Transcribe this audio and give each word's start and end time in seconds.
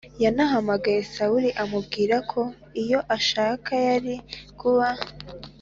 Yanahamagaye 0.23 0.99
Sawuli 1.13 1.49
amubwira 1.63 2.15
ko 2.31 2.41
iyo 2.81 2.99
ashaka 3.15 3.71
yari 3.87 4.15
kuba 4.59 4.87